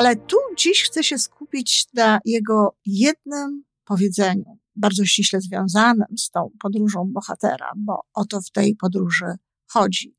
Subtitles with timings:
[0.00, 6.50] Ale tu dziś chcę się skupić na jego jednym powiedzeniu, bardzo ściśle związanym z tą
[6.62, 9.26] podróżą bohatera, bo o to w tej podróży
[9.66, 10.16] chodzi.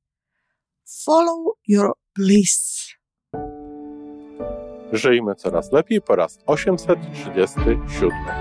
[1.04, 2.88] Follow your bliss.
[4.92, 8.41] Żyjmy coraz lepiej po raz 837.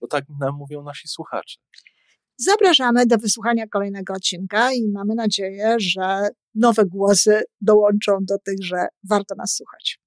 [0.00, 1.58] bo tak nam mówią nasi słuchacze.
[2.36, 8.86] Zapraszamy do wysłuchania kolejnego odcinka i mamy nadzieję, że nowe głosy dołączą do tych, że
[9.08, 10.00] warto nas słuchać.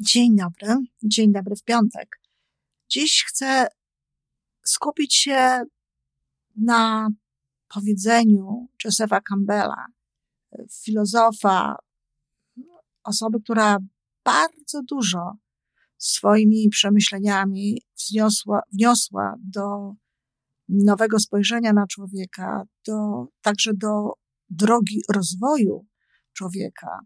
[0.00, 2.20] Dzień dobry, dzień dobry w piątek.
[2.88, 3.66] Dziś chcę
[4.64, 5.62] skupić się
[6.56, 7.08] na
[7.74, 9.86] powiedzeniu Josepha Campbella,
[10.84, 11.76] filozofa,
[13.04, 13.78] osoby, która
[14.24, 15.32] bardzo dużo
[15.98, 19.94] swoimi przemyśleniami wniosła, wniosła do
[20.68, 24.12] nowego spojrzenia na człowieka, do, także do
[24.50, 25.86] drogi rozwoju
[26.32, 27.00] człowieka.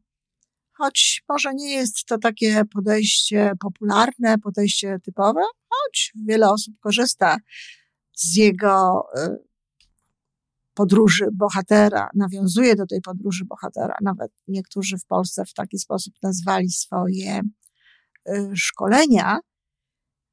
[0.72, 7.37] Choć może nie jest to takie podejście popularne, podejście typowe, choć wiele osób korzysta
[8.12, 9.53] z jego y,
[10.75, 13.97] podróży bohatera, nawiązuje do tej podróży bohatera.
[14.03, 17.41] Nawet niektórzy w Polsce w taki sposób nazwali swoje
[18.28, 19.39] y, szkolenia,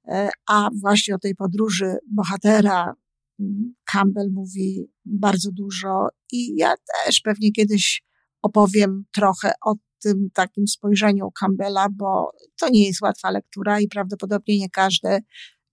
[0.08, 0.12] y,
[0.50, 2.94] a właśnie o tej podróży bohatera
[3.40, 6.74] mm, Campbell mówi bardzo dużo i ja
[7.06, 8.04] też pewnie kiedyś
[8.42, 14.60] opowiem trochę o tym takim spojrzeniu Campbella, bo to nie jest łatwa lektura i prawdopodobnie
[14.60, 15.20] nie każdy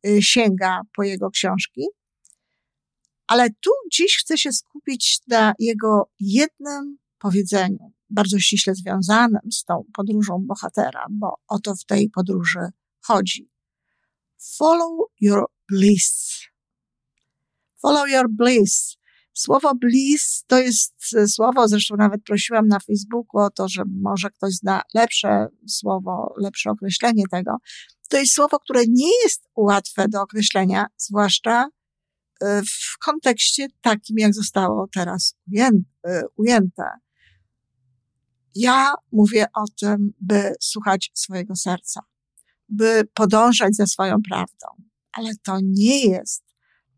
[0.06, 1.87] y, sięga po jego książki.
[3.28, 9.84] Ale tu dziś chcę się skupić na jego jednym powiedzeniu, bardzo ściśle związanym z tą
[9.94, 12.61] podróżą bohatera, bo o to w tej podróży
[13.00, 13.50] chodzi.
[14.56, 14.91] Follow
[15.21, 16.41] your bliss.
[17.83, 18.97] Follow your bliss.
[19.33, 20.95] Słowo bliss to jest
[21.27, 26.71] słowo, zresztą nawet prosiłam na Facebooku o to, że może ktoś zna lepsze słowo, lepsze
[26.71, 27.56] określenie tego.
[28.09, 31.69] To jest słowo, które nie jest łatwe do określenia, zwłaszcza e,
[32.43, 35.37] w kontekście takim, jak zostało teraz
[36.06, 36.84] e, ujęte.
[38.54, 42.00] Ja mówię o tym, by słuchać swojego serca,
[42.69, 44.66] by podążać za swoją prawdą,
[45.12, 46.44] ale to nie jest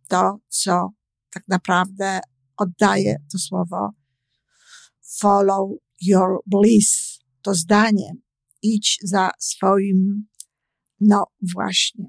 [0.09, 0.91] to, co
[1.31, 2.21] tak naprawdę
[2.57, 3.91] oddaje to słowo
[5.21, 8.13] follow your bliss, to zdanie,
[8.63, 10.29] idź za swoim,
[11.01, 11.25] no
[11.55, 12.09] właśnie.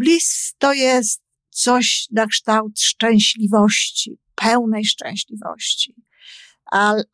[0.00, 5.94] Bliss to jest coś na kształt szczęśliwości, pełnej szczęśliwości,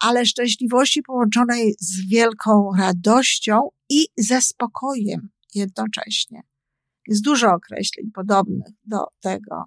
[0.00, 6.42] ale szczęśliwości połączonej z wielką radością i ze spokojem jednocześnie.
[7.06, 9.64] Jest dużo określeń podobnych do tego,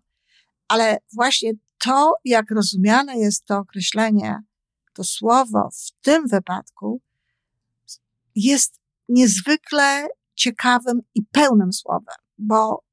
[0.68, 4.40] ale właśnie to, jak rozumiane jest to określenie,
[4.94, 7.02] to słowo w tym wypadku
[8.36, 12.89] jest niezwykle ciekawym i pełnym słowem, bo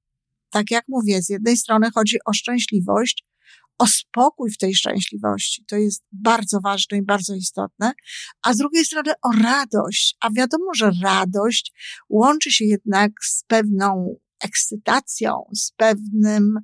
[0.57, 3.25] tak jak mówię, z jednej strony chodzi o szczęśliwość,
[3.79, 5.65] o spokój w tej szczęśliwości.
[5.69, 7.93] To jest bardzo ważne i bardzo istotne.
[8.43, 10.17] A z drugiej strony o radość.
[10.21, 11.73] A wiadomo, że radość
[12.09, 16.55] łączy się jednak z pewną ekscytacją, z pewnym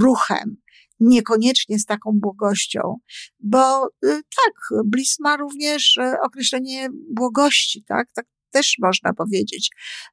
[0.00, 0.56] ruchem,
[1.00, 2.96] niekoniecznie z taką błogością,
[3.40, 9.70] bo y, tak, Bliss ma również y, określenie błogości, tak, tak też można powiedzieć,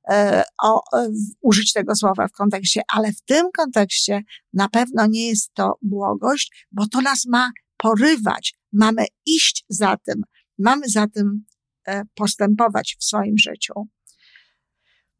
[0.09, 1.09] e, o, e,
[1.41, 4.21] użyć tego słowa w kontekście, ale w tym kontekście
[4.53, 8.53] na pewno nie jest to błogość, bo to nas ma porywać.
[8.73, 10.21] Mamy iść za tym,
[10.57, 11.45] mamy za tym
[11.87, 13.73] e, postępować w swoim życiu.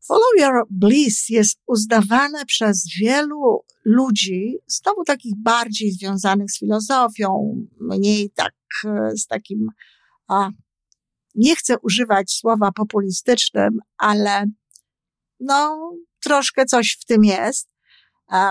[0.08, 8.32] Follow Your Bliss jest uznawane przez wielu ludzi, znowu takich bardziej związanych z filozofią, mniej
[8.36, 8.54] tak
[9.16, 9.68] z takim,
[10.28, 10.50] a,
[11.38, 14.46] nie chcę używać słowa populistycznym, ale
[15.40, 15.92] no,
[16.24, 17.70] troszkę coś w tym jest.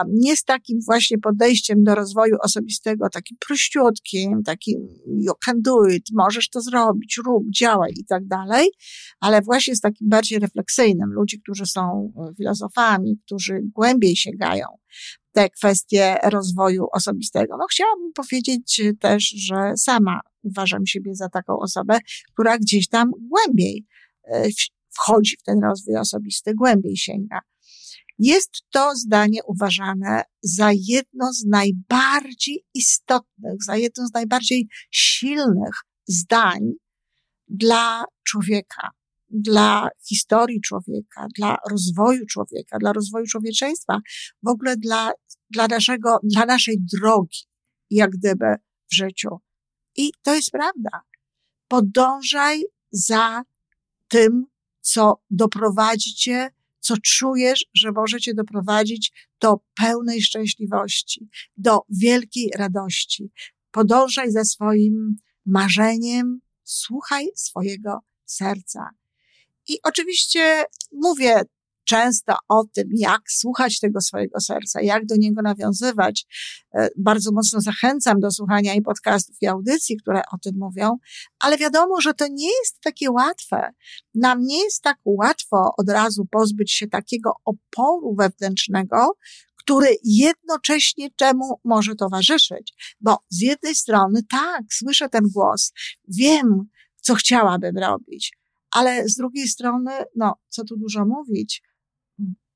[0.08, 6.02] nie z takim właśnie podejściem do rozwoju osobistego, takim prościutkim, takim you can do it,
[6.12, 8.68] możesz to zrobić, rób, działaj i tak dalej,
[9.20, 14.66] ale właśnie z takim bardziej refleksyjnym, ludzi, którzy są filozofami, którzy głębiej sięgają
[15.36, 17.56] te kwestie rozwoju osobistego.
[17.58, 21.98] No chciałabym powiedzieć też, że sama uważam siebie za taką osobę,
[22.32, 23.86] która gdzieś tam głębiej
[24.24, 24.48] e,
[24.90, 27.40] wchodzi w ten rozwój osobisty, głębiej sięga.
[28.18, 35.74] Jest to zdanie uważane za jedno z najbardziej istotnych, za jedno z najbardziej silnych
[36.06, 36.60] zdań
[37.48, 38.90] dla człowieka,
[39.30, 43.98] dla historii człowieka, dla rozwoju człowieka, dla rozwoju człowieczeństwa,
[44.42, 45.12] w ogóle dla,
[45.50, 47.38] dla naszego, dla naszej drogi,
[47.90, 48.54] jak gdyby
[48.90, 49.28] w życiu.
[49.96, 51.02] I to jest prawda.
[51.68, 53.42] Podążaj za
[54.08, 54.46] tym,
[54.80, 56.50] co doprowadzi cię,
[56.80, 63.30] co czujesz, że może cię doprowadzić do pełnej szczęśliwości, do wielkiej radości.
[63.70, 68.90] Podążaj za swoim marzeniem, słuchaj swojego serca.
[69.68, 71.42] I oczywiście mówię
[71.86, 76.26] często o tym, jak słuchać tego swojego serca, jak do niego nawiązywać.
[76.74, 80.96] E, bardzo mocno zachęcam do słuchania i podcastów, i audycji, które o tym mówią,
[81.38, 83.70] ale wiadomo, że to nie jest takie łatwe.
[84.14, 89.16] Nam nie jest tak łatwo od razu pozbyć się takiego oporu wewnętrznego,
[89.56, 92.96] który jednocześnie czemu może towarzyszyć.
[93.00, 95.72] Bo z jednej strony, tak, słyszę ten głos,
[96.08, 96.68] wiem,
[97.02, 98.32] co chciałabym robić,
[98.76, 101.62] ale z drugiej strony, no, co tu dużo mówić,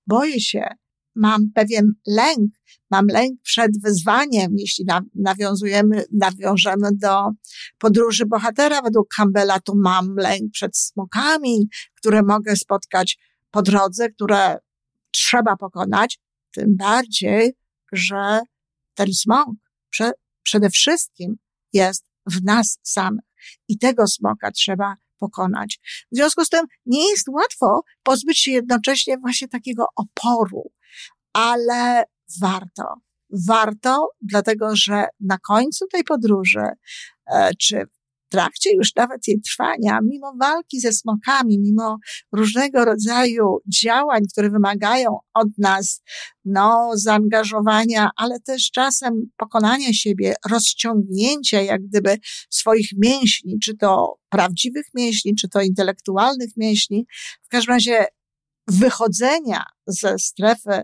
[0.07, 0.65] boję się,
[1.15, 2.51] mam pewien lęk,
[2.91, 4.85] mam lęk przed wyzwaniem, jeśli
[5.15, 7.31] nawiązujemy, nawiążemy do
[7.79, 8.83] podróży bohatera.
[8.83, 13.19] Według Campbella, to mam lęk przed smokami, które mogę spotkać
[13.51, 14.59] po drodze, które
[15.11, 16.19] trzeba pokonać,
[16.53, 17.53] tym bardziej,
[17.93, 18.41] że
[18.95, 19.49] ten smok
[19.91, 20.13] prze,
[20.43, 21.37] przede wszystkim
[21.73, 23.25] jest w nas samych
[23.69, 25.81] i tego smoka trzeba pokonać.
[26.13, 30.73] W związku z tym nie jest łatwo pozbyć się jednocześnie właśnie takiego oporu,
[31.33, 32.05] ale
[32.41, 32.95] warto.
[33.49, 36.65] Warto, dlatego że na końcu tej podróży,
[37.27, 37.85] e, czy
[38.31, 41.99] trakcie już nawet jej trwania, mimo walki ze smokami, mimo
[42.33, 46.03] różnego rodzaju działań, które wymagają od nas,
[46.45, 52.17] no, zaangażowania, ale też czasem pokonania siebie, rozciągnięcia jak gdyby
[52.51, 57.07] swoich mięśni, czy to prawdziwych mięśni, czy to intelektualnych mięśni,
[57.43, 58.05] w każdym razie
[58.67, 60.83] wychodzenia ze strefy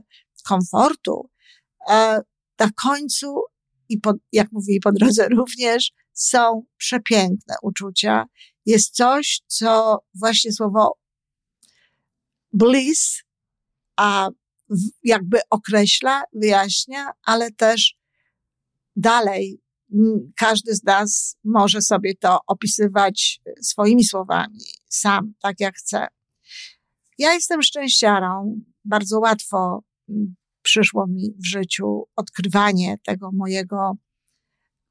[0.49, 1.31] komfortu,
[1.88, 2.20] e,
[2.58, 3.42] na końcu
[3.88, 8.24] i po, jak mówię, i po drodze również są przepiękne uczucia.
[8.66, 10.98] Jest coś, co właśnie słowo
[12.52, 13.22] bliss,
[13.96, 14.28] a
[15.02, 17.96] jakby określa, wyjaśnia, ale też
[18.96, 19.60] dalej
[20.36, 26.06] każdy z nas może sobie to opisywać swoimi słowami, sam, tak jak chce.
[27.18, 28.60] Ja jestem szczęściarą.
[28.84, 29.82] Bardzo łatwo
[30.62, 33.92] przyszło mi w życiu odkrywanie tego mojego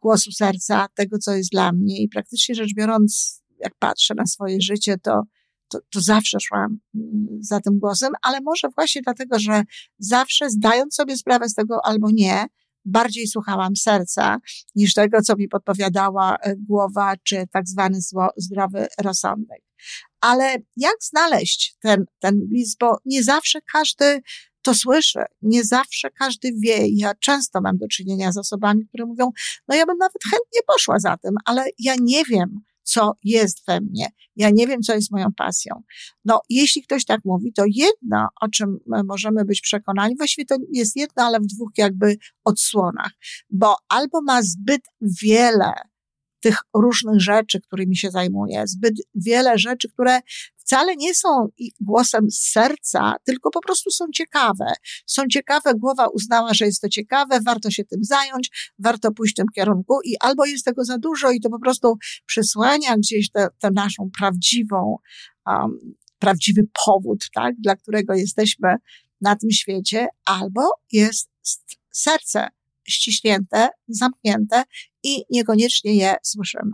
[0.06, 2.04] głosu serca, tego, co jest dla mnie.
[2.04, 5.22] I praktycznie rzecz biorąc, jak patrzę na swoje życie, to,
[5.68, 9.63] to, to zawsze szłam mm, za tym głosem, ale może właśnie dlatego, że
[10.00, 12.46] zawsze zdając sobie sprawę z tego albo nie,
[12.86, 14.38] bardziej słuchałam serca
[14.75, 19.62] niż tego, co mi podpowiadała e, głowa, czy tak zwany zło, zdrowy rozsądek.
[20.22, 24.22] Ale jak znaleźć ten, ten bliz, bo nie zawsze każdy
[24.65, 25.25] to słyszę.
[25.41, 26.88] Nie zawsze każdy wie.
[26.89, 29.31] Ja często mam do czynienia z osobami, które mówią,
[29.67, 33.81] no ja bym nawet chętnie poszła za tym, ale ja nie wiem, co jest we
[33.81, 34.07] mnie.
[34.36, 35.84] Ja nie wiem, co jest moją pasją.
[36.25, 40.95] No, jeśli ktoś tak mówi, to jedno, o czym możemy być przekonani, właściwie to jest
[40.95, 43.12] jedno, ale w dwóch jakby odsłonach,
[43.50, 45.74] bo albo ma zbyt wiele
[46.46, 50.20] tych różnych rzeczy, którymi się zajmuje, zbyt wiele rzeczy, które
[50.56, 51.48] wcale nie są
[51.80, 54.66] głosem z serca, tylko po prostu są ciekawe.
[55.06, 59.38] Są ciekawe, głowa uznała, że jest to ciekawe, warto się tym zająć, warto pójść w
[59.38, 63.72] tym kierunku i albo jest tego za dużo i to po prostu przysłania gdzieś tę
[63.74, 64.98] naszą prawdziwą,
[65.48, 68.75] um, prawdziwy powód, tak, dla którego jesteśmy
[69.22, 70.62] na tym świecie, albo
[70.92, 71.30] jest
[71.92, 72.48] serce
[72.88, 74.64] ściśnięte, zamknięte
[75.06, 76.72] i niekoniecznie je słyszymy.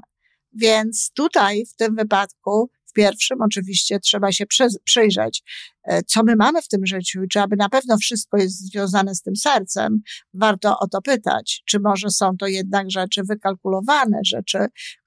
[0.53, 4.45] Więc tutaj w tym wypadku w pierwszym oczywiście trzeba się
[4.83, 5.43] przyjrzeć,
[5.83, 9.15] e, co my mamy w tym życiu i czy aby na pewno wszystko jest związane
[9.15, 10.01] z tym sercem.
[10.33, 14.57] Warto o to pytać, czy może są to jednak rzeczy wykalkulowane, rzeczy,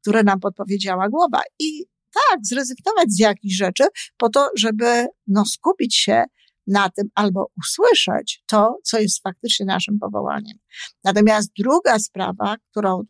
[0.00, 1.40] które nam podpowiedziała głowa.
[1.59, 3.85] I tak, zrezygnować z jakichś rzeczy
[4.16, 6.25] po to, żeby no, skupić się
[6.66, 10.59] na tym albo usłyszeć to, co jest faktycznie naszym powołaniem.
[11.04, 13.02] Natomiast druga sprawa, którą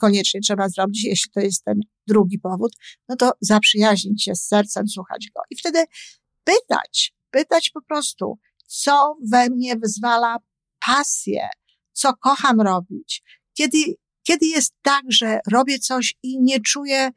[0.00, 2.72] koniecznie trzeba zrobić, jeśli to jest ten drugi powód,
[3.08, 5.84] no to zaprzyjaźnić się z sercem, słuchać go i wtedy
[6.44, 10.36] pytać, pytać po prostu, co we mnie wyzwala
[10.86, 11.48] pasję,
[11.92, 13.22] co kocham robić,
[13.54, 13.78] kiedy,
[14.22, 17.10] kiedy jest tak, że robię coś i nie czuję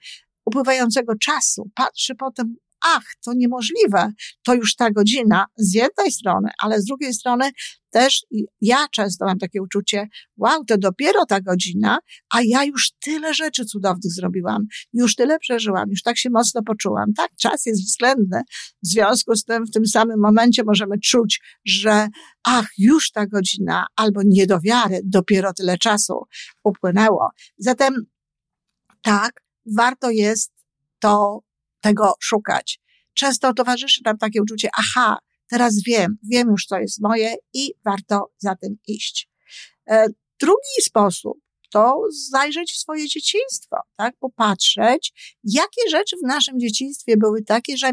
[0.45, 4.11] upływającego czasu, patrzę potem, ach, to niemożliwe,
[4.43, 7.51] to już ta godzina z jednej strony, ale z drugiej strony
[7.93, 8.25] też
[8.61, 11.99] ja często mam takie uczucie, wow, to dopiero ta godzina,
[12.33, 17.13] a ja już tyle rzeczy cudownych zrobiłam, już tyle przeżyłam, już tak się mocno poczułam.
[17.17, 18.41] Tak, czas jest względny.
[18.83, 22.07] W związku z tym w tym samym momencie możemy czuć, że
[22.43, 26.23] ach, już ta godzina, albo nie do wiary, dopiero tyle czasu
[26.63, 27.29] upłynęło.
[27.57, 27.95] Zatem
[29.01, 29.41] tak,
[29.77, 30.51] warto jest
[30.99, 31.39] to
[31.83, 32.79] tego szukać.
[33.13, 38.31] Często towarzyszy nam takie uczucie, aha, teraz wiem, wiem już, co jest moje i warto
[38.37, 39.29] za tym iść.
[39.89, 40.07] E,
[40.41, 41.37] drugi sposób
[41.71, 44.15] to zajrzeć w swoje dzieciństwo, tak?
[44.19, 47.91] Popatrzeć, jakie rzeczy w naszym dzieciństwie były takie, że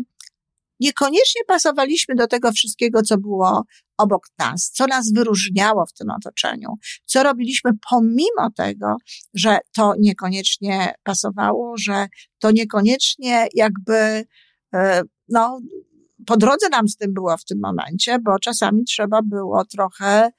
[0.80, 3.64] niekoniecznie pasowaliśmy do tego wszystkiego, co było
[4.00, 6.68] obok nas, co nas wyróżniało w tym otoczeniu,
[7.04, 8.96] co robiliśmy pomimo tego,
[9.34, 12.06] że to niekoniecznie pasowało, że
[12.38, 14.24] to niekoniecznie jakby,
[14.74, 15.60] e, no,
[16.26, 20.30] po drodze nam z tym było w tym momencie, bo czasami trzeba było trochę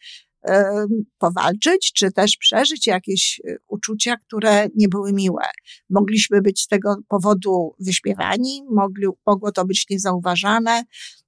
[1.17, 5.43] powalczyć, czy też przeżyć jakieś e, uczucia, które nie były miłe.
[5.89, 10.83] Mogliśmy być z tego powodu wyśmiewani, mogli, mogło to być niezauważane,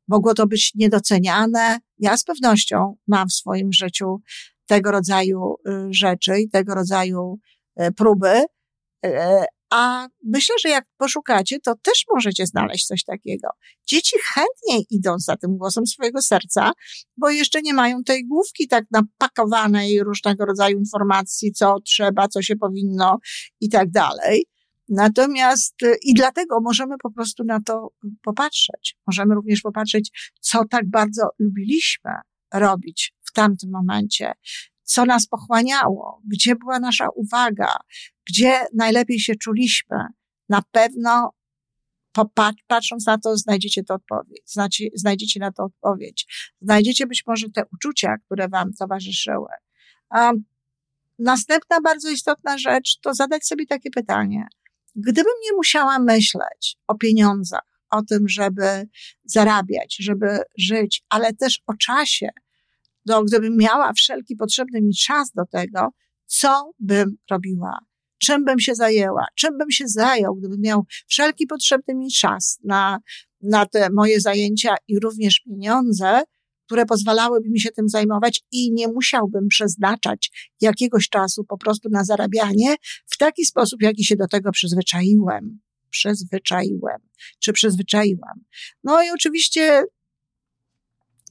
[0.07, 1.79] mogło to być niedoceniane.
[1.97, 4.21] Ja z pewnością mam w swoim życiu
[4.65, 7.39] tego rodzaju y, rzeczy i tego rodzaju
[7.75, 8.43] e, próby,
[9.05, 9.45] e,
[9.75, 13.47] a myślę, że jak poszukacie, to też możecie znaleźć coś takiego.
[13.87, 16.71] Dzieci chętniej idą za tym głosem swojego serca,
[17.17, 22.55] bo jeszcze nie mają tej główki tak napakowanej różnego rodzaju informacji, co trzeba, co się
[22.55, 23.17] powinno
[23.61, 24.45] i tak dalej.
[24.89, 27.89] Natomiast i dlatego możemy po prostu na to
[28.23, 28.97] popatrzeć.
[29.07, 32.11] Możemy również popatrzeć, co tak bardzo lubiliśmy
[32.53, 34.33] robić w tamtym momencie,
[34.83, 37.77] co nas pochłaniało, gdzie była nasza uwaga,
[38.29, 39.97] gdzie najlepiej się czuliśmy.
[40.49, 41.33] Na pewno
[42.67, 44.43] patrząc na to, znajdziecie to odpowiedź,
[44.95, 46.51] znajdziecie na to odpowiedź.
[46.61, 49.49] Znajdziecie być może te uczucia, które wam towarzyszyły.
[51.19, 54.47] Następna bardzo istotna rzecz to zadać sobie takie pytanie.
[54.95, 58.87] Gdybym nie musiała myśleć o pieniądzach, o tym, żeby
[59.25, 62.29] zarabiać, żeby żyć, ale też o czasie,
[63.05, 65.89] no, gdybym miała wszelki potrzebny mi czas do tego,
[66.25, 67.79] co bym robiła?
[68.17, 69.25] Czym bym się zajęła?
[69.35, 72.99] Czym bym się zajął, gdybym miał wszelki potrzebny mi czas na,
[73.41, 76.23] na te moje zajęcia i również pieniądze,
[76.73, 82.03] które pozwalałyby mi się tym zajmować i nie musiałbym przeznaczać jakiegoś czasu po prostu na
[82.03, 82.75] zarabianie
[83.05, 85.59] w taki sposób, jaki się do tego przyzwyczaiłem.
[85.89, 87.01] Przyzwyczaiłem,
[87.39, 88.43] czy przyzwyczaiłam.
[88.83, 89.83] No i oczywiście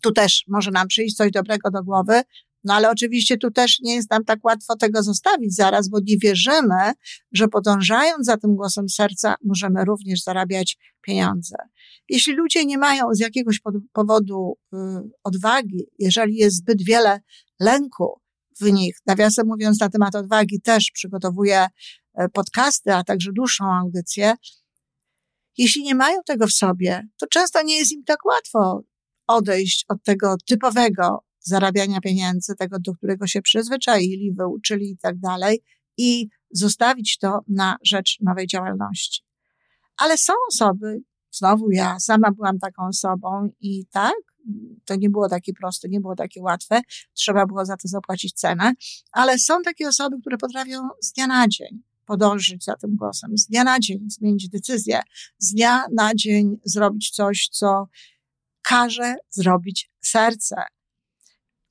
[0.02, 2.22] tu też może nam przyjść coś dobrego do głowy,
[2.64, 6.16] no ale oczywiście tu też nie jest nam tak łatwo tego zostawić zaraz, bo nie
[6.18, 6.92] wierzymy,
[7.32, 11.56] że podążając za tym głosem serca możemy również zarabiać pieniądze.
[12.08, 13.60] Jeśli ludzie nie mają z jakiegoś
[13.92, 14.76] powodu y,
[15.24, 17.20] odwagi, jeżeli jest zbyt wiele
[17.60, 18.20] lęku
[18.60, 21.66] w nich, nawiasem mówiąc na temat odwagi też przygotowuję
[22.14, 24.34] e, podcasty, a także dłuższą audycję,
[25.58, 28.82] jeśli nie mają tego w sobie, to często nie jest im tak łatwo
[29.26, 35.62] odejść od tego typowego zarabiania pieniędzy, tego, do którego się przyzwyczaili, wyuczyli i tak dalej,
[35.96, 39.22] i zostawić to na rzecz nowej działalności.
[39.96, 44.14] Ale są osoby, znowu ja sama byłam taką osobą i tak,
[44.84, 46.80] to nie było takie proste, nie było takie łatwe,
[47.12, 48.72] trzeba było za to zapłacić cenę,
[49.12, 53.46] ale są takie osoby, które potrafią z dnia na dzień podążyć za tym głosem, z
[53.46, 55.00] dnia na dzień zmienić decyzję,
[55.38, 57.88] z dnia na dzień zrobić coś, co
[58.62, 60.56] każe zrobić serce.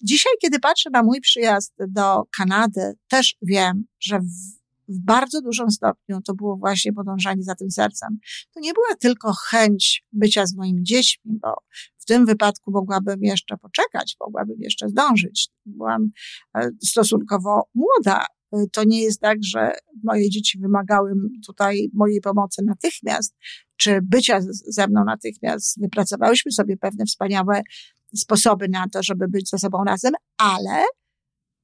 [0.04, 5.72] Dzisiaj, kiedy patrzę na mój przyjazd do Kanady, też wiem, że w, w bardzo dużym
[5.72, 8.20] stopniu to było właśnie podążanie za tym sercem.
[8.54, 11.54] To nie była tylko chęć bycia z moimi dziećmi, bo
[11.98, 15.50] w tym wypadku mogłabym jeszcze poczekać, mogłabym jeszcze zdążyć.
[15.66, 16.10] Byłam
[16.58, 18.26] e, stosunkowo młoda.
[18.54, 19.72] E, to nie jest tak, że
[20.04, 21.14] moje dzieci wymagały
[21.48, 23.36] tutaj mojej pomocy natychmiast,
[23.78, 25.82] czy bycia ze mną natychmiast.
[25.82, 27.62] Wypracowałyśmy sobie pewne wspaniałe
[28.16, 30.84] sposoby na to, żeby być ze sobą razem, ale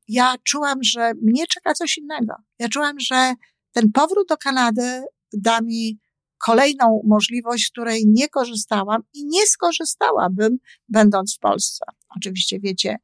[0.08, 2.34] ja czułam, że mnie czeka coś innego.
[2.60, 3.34] Ja czułam, że
[3.72, 6.00] ten powrót do Kanady da mi
[6.38, 10.58] kolejną możliwość, której nie korzystałam i nie skorzystałabym,
[10.89, 11.86] będąc w Polsce.
[12.18, 12.98] Oczywiście wiecie,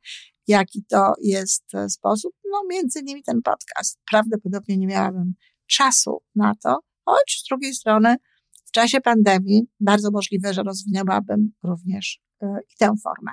[0.48, 2.34] jaki to jest e, sposób.
[2.52, 4.00] No, między innymi ten podcast.
[4.12, 5.34] Prawdopodobnie nie miałabym
[5.68, 8.16] czasu na to, choć z drugiej strony
[8.66, 13.32] w czasie pandemii bardzo możliwe, że rozwinęłabym również i tę formę.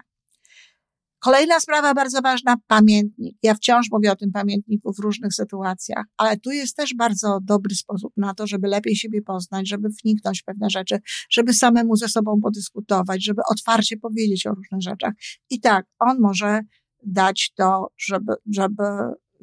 [1.20, 3.36] Kolejna sprawa bardzo ważna, pamiętnik.
[3.42, 7.74] Ja wciąż mówię o tym pamiętniku w różnych sytuacjach, ale tu jest też bardzo dobry
[7.74, 10.98] sposób na to, żeby lepiej siebie poznać, żeby wniknąć w pewne rzeczy,
[11.30, 15.12] żeby samemu ze sobą podyskutować, żeby otwarcie powiedzieć o różnych rzeczach.
[15.50, 16.60] I tak, on może
[17.06, 18.82] dać to, żeby, żeby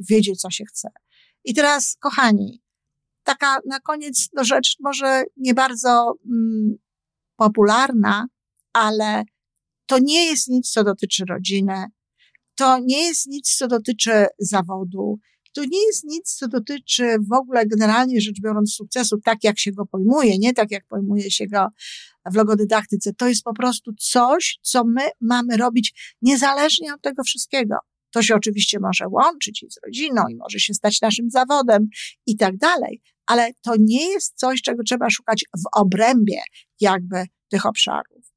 [0.10, 0.90] wiedzieć, co się chce.
[1.44, 2.62] I teraz, kochani,
[3.24, 6.76] taka na koniec no rzecz może nie bardzo mm,
[7.36, 8.28] popularna,
[8.74, 9.24] ale
[9.88, 11.86] to nie jest nic, co dotyczy rodziny.
[12.56, 15.20] To nie jest nic, co dotyczy zawodu.
[15.54, 19.72] To nie jest nic, co dotyczy w ogóle generalnie rzecz biorąc sukcesu, tak jak się
[19.72, 21.68] go pojmuje, nie tak jak pojmuje się go
[22.32, 23.14] w logodydaktyce.
[23.14, 27.76] To jest po prostu coś, co my mamy robić niezależnie od tego wszystkiego.
[28.12, 31.88] To się oczywiście może łączyć i z rodziną, i może się stać naszym zawodem
[32.26, 36.42] i tak dalej, ale to nie jest coś, czego trzeba szukać w obrębie
[36.80, 38.37] jakby tych obszarów.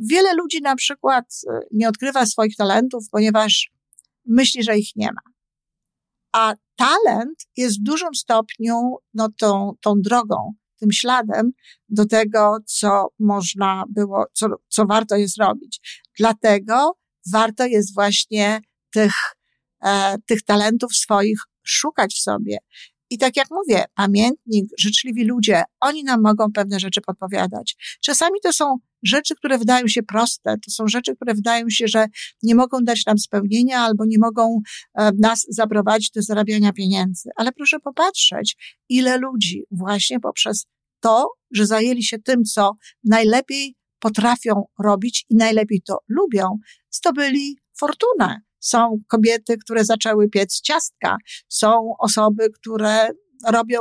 [0.00, 3.70] Wiele ludzi na przykład e, nie odkrywa swoich talentów, ponieważ
[4.26, 5.32] myśli, że ich nie ma.
[6.32, 11.50] A talent jest w dużym stopniu no, tą, tą drogą, tym śladem
[11.88, 16.04] do tego, co można było, co, co warto jest robić.
[16.18, 16.98] Dlatego
[17.32, 18.60] warto jest właśnie
[18.92, 19.14] tych,
[19.84, 22.58] e, tych talentów swoich szukać w sobie.
[23.10, 27.98] I tak jak mówię, pamiętnik, życzliwi ludzie, oni nam mogą pewne rzeczy podpowiadać.
[28.00, 32.06] Czasami to są rzeczy, które wydają się proste, to są rzeczy, które wydają się, że
[32.42, 34.60] nie mogą dać nam spełnienia albo nie mogą
[34.94, 37.30] e, nas zaprowadzić do zarabiania pieniędzy.
[37.36, 40.66] Ale proszę popatrzeć, ile ludzi właśnie poprzez
[41.00, 42.72] to, że zajęli się tym, co
[43.04, 46.58] najlepiej potrafią robić i najlepiej to lubią,
[46.90, 48.40] zdobyli fortunę.
[48.60, 51.16] Są kobiety, które zaczęły piec ciastka,
[51.48, 53.08] są osoby, które
[53.46, 53.78] robią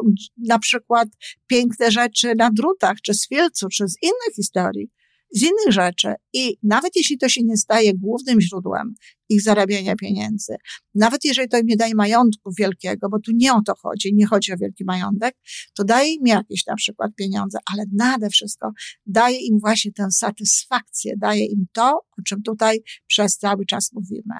[0.47, 1.07] na przykład
[1.47, 4.89] piękne rzeczy na drutach, czy z filcu, czy z innych historii
[5.31, 6.13] z innych rzeczy.
[6.33, 8.93] I nawet jeśli to się nie staje głównym źródłem
[9.29, 10.55] ich zarabiania pieniędzy,
[10.95, 14.27] nawet jeżeli to im nie daje majątku wielkiego, bo tu nie o to chodzi, nie
[14.27, 15.35] chodzi o wielki majątek,
[15.73, 18.71] to daje im jakieś na przykład pieniądze, ale nade wszystko
[19.05, 24.35] daje im właśnie tę satysfakcję, daje im to, o czym tutaj przez cały czas mówimy.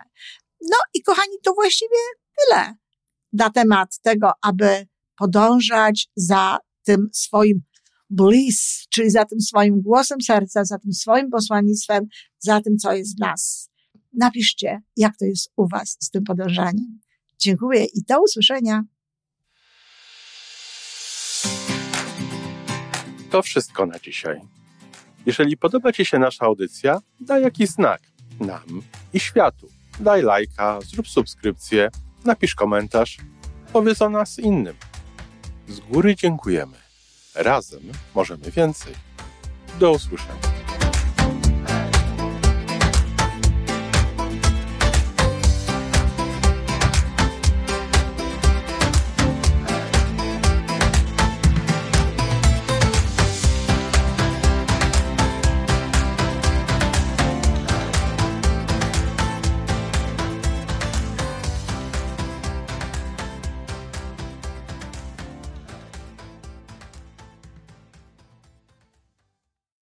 [0.62, 1.98] No i kochani, to właściwie
[2.38, 2.76] tyle
[3.34, 7.62] na temat tego, aby podążać za tym swoim
[8.10, 12.06] bliss, czyli za tym swoim głosem serca, za tym swoim posłannictwem,
[12.40, 13.70] za tym, co jest w nas.
[14.14, 17.00] Napiszcie, jak to jest u Was z tym podążaniem.
[17.40, 18.84] Dziękuję i do usłyszenia.
[23.32, 24.42] To wszystko na dzisiaj.
[25.26, 28.02] Jeżeli podoba Ci się nasza audycja, daj jakiś znak
[28.40, 28.82] nam
[29.14, 29.68] i światu.
[30.00, 31.90] Daj lajka, zrób subskrypcję,
[32.26, 33.18] napisz komentarz,
[33.74, 34.76] powiedz o nas innym.
[35.68, 36.87] Z góry dziękujemy.
[37.38, 37.82] Razem
[38.16, 38.94] możemy więcej.
[39.80, 40.47] Do usłyszenia.